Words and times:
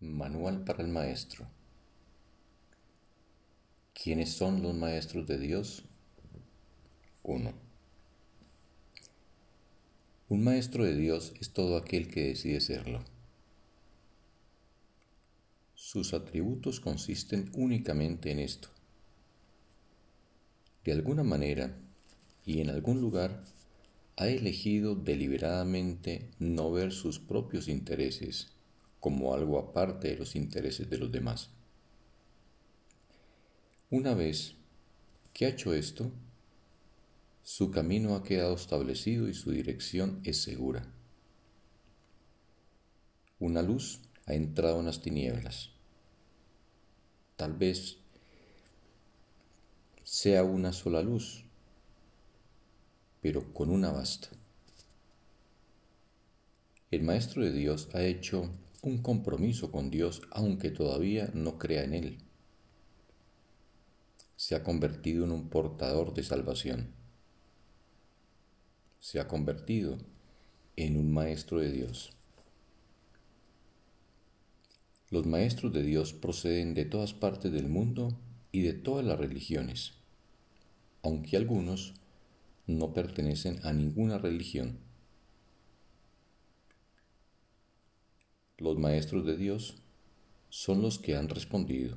Manual 0.00 0.62
para 0.62 0.82
el 0.82 0.88
Maestro. 0.88 1.48
¿Quiénes 3.94 4.30
son 4.30 4.62
los 4.62 4.74
maestros 4.74 5.26
de 5.26 5.38
Dios? 5.38 5.84
1. 7.22 7.54
Un 10.28 10.44
maestro 10.44 10.84
de 10.84 10.94
Dios 10.94 11.32
es 11.40 11.48
todo 11.48 11.78
aquel 11.78 12.08
que 12.08 12.26
decide 12.26 12.60
serlo. 12.60 13.02
Sus 15.74 16.12
atributos 16.12 16.78
consisten 16.78 17.50
únicamente 17.54 18.30
en 18.30 18.40
esto. 18.40 18.68
De 20.84 20.92
alguna 20.92 21.22
manera 21.22 21.74
y 22.44 22.60
en 22.60 22.68
algún 22.68 23.00
lugar 23.00 23.44
ha 24.16 24.28
elegido 24.28 24.94
deliberadamente 24.94 26.28
no 26.38 26.70
ver 26.70 26.92
sus 26.92 27.18
propios 27.18 27.66
intereses 27.66 28.55
como 29.06 29.32
algo 29.32 29.60
aparte 29.60 30.08
de 30.08 30.16
los 30.16 30.34
intereses 30.34 30.90
de 30.90 30.98
los 30.98 31.12
demás. 31.12 31.50
Una 33.88 34.14
vez 34.14 34.56
que 35.32 35.46
ha 35.46 35.50
hecho 35.50 35.74
esto, 35.74 36.10
su 37.44 37.70
camino 37.70 38.16
ha 38.16 38.24
quedado 38.24 38.56
establecido 38.56 39.28
y 39.28 39.34
su 39.34 39.52
dirección 39.52 40.20
es 40.24 40.42
segura. 40.42 40.92
Una 43.38 43.62
luz 43.62 44.00
ha 44.26 44.34
entrado 44.34 44.80
en 44.80 44.86
las 44.86 45.00
tinieblas. 45.00 45.70
Tal 47.36 47.52
vez 47.52 47.98
sea 50.02 50.42
una 50.42 50.72
sola 50.72 51.00
luz, 51.00 51.44
pero 53.20 53.54
con 53.54 53.70
una 53.70 53.92
basta. 53.92 54.30
El 56.90 57.04
Maestro 57.04 57.44
de 57.44 57.52
Dios 57.52 57.88
ha 57.94 58.02
hecho 58.02 58.50
un 58.86 58.98
compromiso 58.98 59.72
con 59.72 59.90
Dios 59.90 60.22
aunque 60.30 60.70
todavía 60.70 61.28
no 61.34 61.58
crea 61.58 61.82
en 61.82 61.92
Él. 61.92 62.18
Se 64.36 64.54
ha 64.54 64.62
convertido 64.62 65.24
en 65.24 65.32
un 65.32 65.48
portador 65.48 66.14
de 66.14 66.22
salvación. 66.22 66.94
Se 69.00 69.18
ha 69.18 69.26
convertido 69.26 69.98
en 70.76 70.96
un 70.96 71.12
maestro 71.12 71.58
de 71.58 71.72
Dios. 71.72 72.12
Los 75.10 75.26
maestros 75.26 75.72
de 75.72 75.82
Dios 75.82 76.12
proceden 76.12 76.74
de 76.74 76.84
todas 76.84 77.12
partes 77.12 77.50
del 77.50 77.68
mundo 77.68 78.16
y 78.52 78.62
de 78.62 78.72
todas 78.72 79.04
las 79.04 79.18
religiones, 79.18 79.94
aunque 81.02 81.36
algunos 81.36 81.94
no 82.68 82.92
pertenecen 82.92 83.58
a 83.64 83.72
ninguna 83.72 84.18
religión. 84.18 84.85
Los 88.58 88.78
maestros 88.78 89.26
de 89.26 89.36
Dios 89.36 89.76
son 90.48 90.80
los 90.80 90.98
que 90.98 91.14
han 91.14 91.28
respondido. 91.28 91.94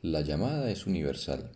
La 0.00 0.22
llamada 0.22 0.70
es 0.70 0.86
universal 0.86 1.52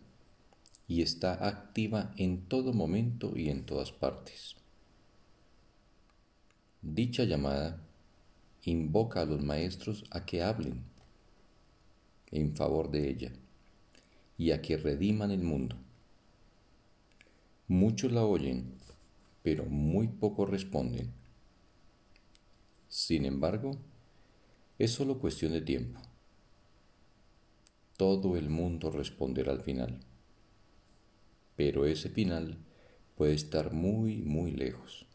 y 0.87 1.01
está 1.01 1.47
activa 1.47 2.13
en 2.15 2.45
todo 2.45 2.71
momento 2.71 3.33
y 3.35 3.49
en 3.49 3.65
todas 3.65 3.91
partes. 3.91 4.55
Dicha 6.83 7.23
llamada 7.23 7.81
invoca 8.65 9.21
a 9.21 9.25
los 9.25 9.41
maestros 9.41 10.03
a 10.11 10.23
que 10.23 10.43
hablen 10.43 10.83
en 12.29 12.55
favor 12.55 12.91
de 12.91 13.09
ella 13.09 13.31
y 14.37 14.51
a 14.51 14.61
que 14.61 14.77
rediman 14.77 15.31
el 15.31 15.41
mundo. 15.41 15.75
Muchos 17.67 18.11
la 18.11 18.23
oyen, 18.23 18.75
pero 19.41 19.65
muy 19.65 20.07
pocos 20.07 20.47
responden. 20.49 21.22
Sin 23.05 23.25
embargo, 23.25 23.71
es 24.79 24.91
solo 24.91 25.19
cuestión 25.19 25.51
de 25.51 25.59
tiempo. 25.59 25.99
Todo 27.97 28.37
el 28.37 28.49
mundo 28.49 28.91
responderá 28.91 29.51
al 29.51 29.59
final. 29.59 29.99
Pero 31.57 31.85
ese 31.85 32.07
final 32.07 32.59
puede 33.17 33.33
estar 33.33 33.73
muy, 33.73 34.21
muy 34.21 34.51
lejos. 34.51 35.05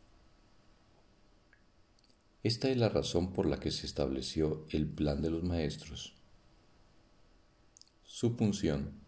Esta 2.43 2.69
es 2.69 2.77
la 2.77 2.91
razón 2.91 3.33
por 3.33 3.47
la 3.47 3.59
que 3.59 3.71
se 3.71 3.87
estableció 3.87 4.67
el 4.69 4.87
plan 4.87 5.23
de 5.23 5.31
los 5.31 5.43
maestros. 5.43 6.15
Su 8.05 8.37
función 8.37 9.01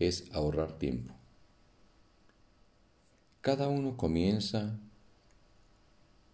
es 0.00 0.32
ahorrar 0.32 0.80
tiempo. 0.80 1.14
Cada 3.40 3.68
uno 3.68 3.96
comienza 3.96 4.80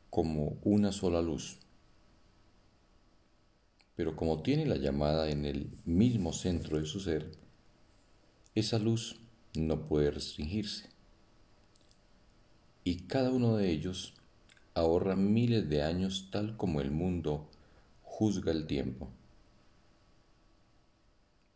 como 0.09 0.57
una 0.63 0.91
sola 0.91 1.21
luz 1.21 1.62
pero 3.97 4.17
como 4.17 4.43
tiene 4.43 4.67
la 4.67 4.77
llamada 4.77 5.31
en 5.31 5.45
el 5.45 5.71
mismo 5.85 6.33
centro 6.33 6.79
de 6.79 6.87
su 6.87 7.01
ser, 7.01 7.31
esa 8.55 8.79
luz 8.79 9.21
no 9.55 9.87
puede 9.87 10.11
restringirse. 10.11 10.89
Y 12.85 13.03
cada 13.03 13.31
uno 13.31 13.57
de 13.57 13.71
ellos 13.71 14.15
ahorra 14.75 15.15
miles 15.15 15.69
de 15.69 15.83
años 15.83 16.29
tal 16.31 16.57
como 16.57 16.81
el 16.81 16.91
mundo 16.91 17.49
juzga 18.03 18.51
el 18.51 18.67
tiempo. 18.67 19.11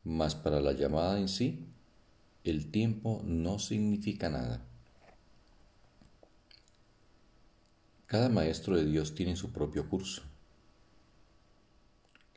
Mas 0.04 0.34
para 0.34 0.60
la 0.60 0.72
llamada 0.72 1.18
en 1.18 1.28
sí, 1.28 1.66
el 2.44 2.70
tiempo 2.70 3.22
no 3.24 3.58
significa 3.58 4.28
nada. 4.28 4.62
Cada 8.06 8.28
maestro 8.28 8.76
de 8.76 8.84
Dios 8.84 9.14
tiene 9.14 9.34
su 9.34 9.50
propio 9.50 9.88
curso 9.88 10.22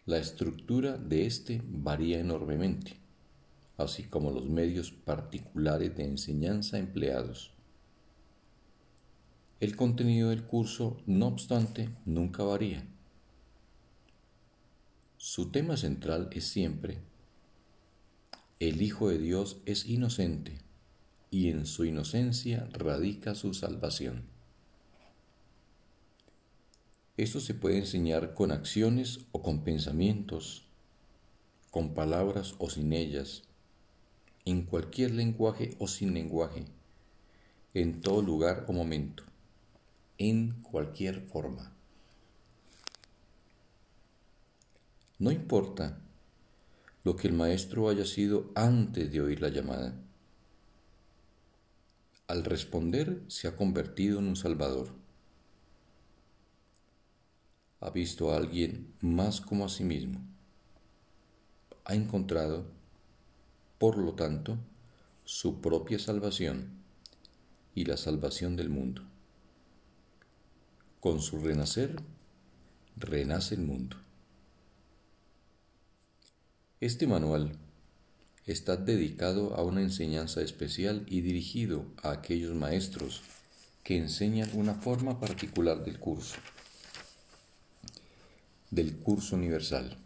la 0.09 0.17
estructura 0.17 0.97
de 0.97 1.27
éste 1.27 1.61
varía 1.67 2.19
enormemente, 2.19 2.97
así 3.77 4.05
como 4.05 4.31
los 4.31 4.49
medios 4.49 4.91
particulares 4.91 5.95
de 5.95 6.03
enseñanza 6.03 6.79
empleados. 6.79 7.51
El 9.59 9.75
contenido 9.75 10.31
del 10.31 10.45
curso, 10.45 10.97
no 11.05 11.27
obstante, 11.27 11.89
nunca 12.07 12.41
varía. 12.41 12.87
Su 15.17 15.51
tema 15.51 15.77
central 15.77 16.29
es 16.31 16.47
siempre, 16.47 16.97
el 18.59 18.81
Hijo 18.81 19.09
de 19.09 19.19
Dios 19.19 19.61
es 19.67 19.85
inocente 19.85 20.57
y 21.29 21.49
en 21.49 21.67
su 21.67 21.85
inocencia 21.85 22.67
radica 22.73 23.35
su 23.35 23.53
salvación. 23.53 24.23
Esto 27.19 27.41
se 27.41 27.53
puede 27.53 27.79
enseñar 27.79 28.33
con 28.33 28.49
acciones 28.49 29.25
o 29.33 29.41
con 29.41 29.65
pensamientos, 29.65 30.63
con 31.69 31.93
palabras 31.93 32.55
o 32.59 32.69
sin 32.69 32.93
ellas, 32.93 33.43
en 34.45 34.61
cualquier 34.61 35.11
lenguaje 35.11 35.75
o 35.79 35.89
sin 35.89 36.13
lenguaje, 36.13 36.63
en 37.73 37.99
todo 37.99 38.21
lugar 38.21 38.63
o 38.69 38.71
momento, 38.71 39.23
en 40.17 40.61
cualquier 40.61 41.19
forma. 41.27 41.75
No 45.17 45.29
importa 45.29 45.99
lo 47.03 47.17
que 47.17 47.27
el 47.27 47.33
maestro 47.33 47.89
haya 47.89 48.05
sido 48.05 48.49
antes 48.55 49.11
de 49.11 49.19
oír 49.19 49.41
la 49.41 49.49
llamada. 49.49 49.93
Al 52.27 52.45
responder 52.45 53.21
se 53.27 53.49
ha 53.49 53.57
convertido 53.57 54.19
en 54.19 54.27
un 54.27 54.37
salvador 54.37 55.08
ha 57.81 57.89
visto 57.91 58.31
a 58.31 58.37
alguien 58.37 58.93
más 59.01 59.39
como 59.41 59.65
a 59.65 59.69
sí 59.69 59.83
mismo. 59.83 60.19
Ha 61.85 61.95
encontrado, 61.95 62.65
por 63.77 63.97
lo 63.97 64.13
tanto, 64.13 64.57
su 65.23 65.61
propia 65.61 65.97
salvación 65.97 66.69
y 67.73 67.85
la 67.85 67.97
salvación 67.97 68.55
del 68.55 68.69
mundo. 68.69 69.03
Con 70.99 71.21
su 71.21 71.39
renacer, 71.39 71.95
renace 72.97 73.55
el 73.55 73.61
mundo. 73.61 73.95
Este 76.81 77.07
manual 77.07 77.57
está 78.45 78.75
dedicado 78.75 79.55
a 79.55 79.63
una 79.63 79.81
enseñanza 79.81 80.41
especial 80.41 81.05
y 81.07 81.21
dirigido 81.21 81.85
a 82.03 82.11
aquellos 82.11 82.53
maestros 82.55 83.21
que 83.83 83.97
enseñan 83.97 84.49
una 84.53 84.73
forma 84.73 85.19
particular 85.19 85.83
del 85.83 85.99
curso 85.99 86.35
del 88.71 88.97
curso 88.97 89.35
universal. 89.35 89.97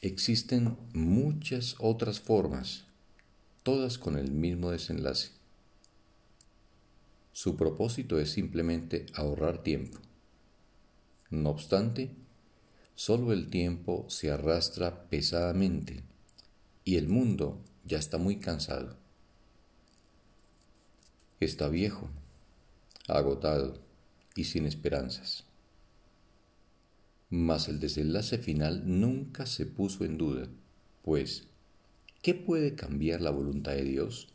Existen 0.00 0.76
muchas 0.92 1.74
otras 1.78 2.20
formas, 2.20 2.84
todas 3.64 3.98
con 3.98 4.16
el 4.16 4.30
mismo 4.30 4.70
desenlace. 4.70 5.30
Su 7.32 7.56
propósito 7.56 8.20
es 8.20 8.30
simplemente 8.30 9.06
ahorrar 9.14 9.62
tiempo. 9.62 9.98
No 11.30 11.50
obstante, 11.50 12.10
solo 12.94 13.32
el 13.32 13.50
tiempo 13.50 14.06
se 14.08 14.30
arrastra 14.30 15.08
pesadamente 15.08 16.02
y 16.84 16.96
el 16.96 17.08
mundo 17.08 17.60
ya 17.84 17.98
está 17.98 18.18
muy 18.18 18.36
cansado. 18.36 18.96
Está 21.40 21.68
viejo, 21.68 22.08
agotado 23.08 23.80
y 24.34 24.44
sin 24.44 24.66
esperanzas. 24.66 25.47
Mas 27.30 27.68
el 27.68 27.80
desenlace 27.80 28.38
final 28.38 28.82
nunca 28.86 29.46
se 29.46 29.66
puso 29.66 30.04
en 30.04 30.18
duda, 30.18 30.48
pues, 31.02 31.48
¿qué 32.22 32.34
puede 32.34 32.74
cambiar 32.74 33.20
la 33.20 33.30
voluntad 33.30 33.72
de 33.72 33.84
Dios? 33.84 34.28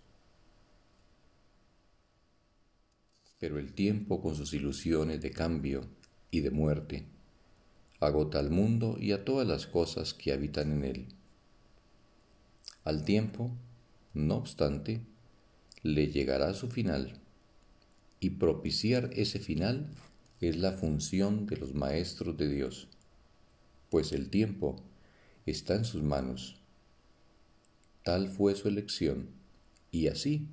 Pero 3.39 3.59
el 3.59 3.73
tiempo 3.73 4.21
con 4.21 4.35
sus 4.35 4.53
ilusiones 4.53 5.21
de 5.21 5.31
cambio 5.31 5.85
y 6.31 6.41
de 6.41 6.51
muerte 6.51 7.05
agota 7.99 8.39
al 8.39 8.49
mundo 8.49 8.97
y 8.99 9.11
a 9.11 9.23
todas 9.23 9.47
las 9.47 9.65
cosas 9.65 10.13
que 10.13 10.33
habitan 10.33 10.71
en 10.71 10.83
él. 10.83 11.07
Al 12.83 13.05
tiempo, 13.05 13.51
no 14.13 14.35
obstante, 14.35 15.01
le 15.83 16.07
llegará 16.07 16.53
su 16.53 16.69
final, 16.69 17.19
y 18.19 18.31
propiciar 18.31 19.09
ese 19.13 19.39
final 19.39 19.89
es 20.49 20.57
la 20.57 20.73
función 20.73 21.45
de 21.45 21.57
los 21.57 21.73
maestros 21.73 22.37
de 22.37 22.47
Dios, 22.47 22.87
pues 23.89 24.11
el 24.11 24.29
tiempo 24.29 24.75
está 25.45 25.75
en 25.75 25.85
sus 25.85 26.01
manos. 26.01 26.59
Tal 28.03 28.27
fue 28.27 28.55
su 28.55 28.67
elección, 28.67 29.29
y 29.91 30.07
así 30.07 30.47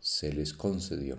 se 0.00 0.32
les 0.32 0.52
concedió. 0.52 1.18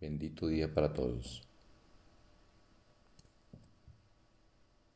Bendito 0.00 0.46
día 0.46 0.72
para 0.72 0.92
todos. 0.92 1.47